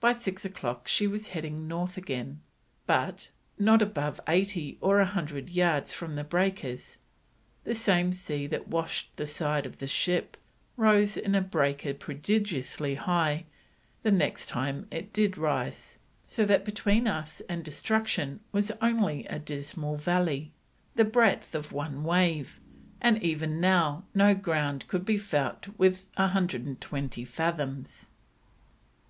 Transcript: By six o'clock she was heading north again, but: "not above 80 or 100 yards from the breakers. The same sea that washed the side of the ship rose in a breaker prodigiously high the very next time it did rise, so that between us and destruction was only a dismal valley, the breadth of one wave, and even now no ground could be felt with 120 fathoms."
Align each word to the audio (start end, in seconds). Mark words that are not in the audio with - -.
By 0.00 0.12
six 0.12 0.44
o'clock 0.44 0.86
she 0.86 1.06
was 1.06 1.28
heading 1.28 1.66
north 1.66 1.96
again, 1.96 2.42
but: 2.86 3.30
"not 3.58 3.80
above 3.80 4.20
80 4.28 4.76
or 4.82 4.98
100 4.98 5.48
yards 5.48 5.94
from 5.94 6.14
the 6.14 6.24
breakers. 6.24 6.98
The 7.64 7.74
same 7.74 8.12
sea 8.12 8.46
that 8.48 8.68
washed 8.68 9.16
the 9.16 9.26
side 9.26 9.64
of 9.64 9.78
the 9.78 9.86
ship 9.86 10.36
rose 10.76 11.16
in 11.16 11.34
a 11.34 11.40
breaker 11.40 11.94
prodigiously 11.94 12.96
high 12.96 13.46
the 14.02 14.10
very 14.10 14.18
next 14.18 14.50
time 14.50 14.88
it 14.90 15.10
did 15.10 15.38
rise, 15.38 15.96
so 16.22 16.44
that 16.44 16.66
between 16.66 17.06
us 17.08 17.40
and 17.48 17.64
destruction 17.64 18.40
was 18.52 18.72
only 18.82 19.24
a 19.24 19.38
dismal 19.38 19.96
valley, 19.96 20.52
the 20.96 21.04
breadth 21.06 21.54
of 21.54 21.72
one 21.72 22.04
wave, 22.04 22.60
and 23.00 23.22
even 23.22 23.58
now 23.58 24.04
no 24.14 24.34
ground 24.34 24.86
could 24.86 25.06
be 25.06 25.16
felt 25.16 25.66
with 25.78 26.08
120 26.16 27.24
fathoms." 27.24 28.08